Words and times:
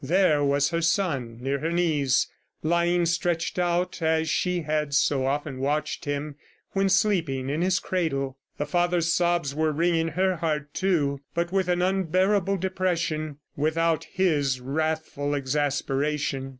There 0.23 0.43
was 0.43 0.69
her 0.71 0.81
son 0.81 1.37
near 1.41 1.59
her 1.59 1.69
knees, 1.71 2.27
lying 2.63 3.05
stretched 3.05 3.59
out 3.59 4.01
as 4.01 4.27
she 4.27 4.61
had 4.61 4.95
so 4.95 5.27
often 5.27 5.59
watched 5.59 6.05
him 6.05 6.37
when 6.71 6.89
sleeping 6.89 7.51
in 7.51 7.61
his 7.61 7.77
cradle!... 7.77 8.39
The 8.57 8.65
father's 8.65 9.13
sobs 9.13 9.53
were 9.53 9.71
wringing 9.71 10.07
her 10.07 10.37
heart, 10.37 10.73
too, 10.73 11.21
but 11.35 11.51
with 11.51 11.67
an 11.67 11.83
unbearable 11.83 12.57
depression, 12.57 13.37
without 13.55 14.05
his 14.05 14.59
wrathful 14.59 15.35
exasperation. 15.35 16.49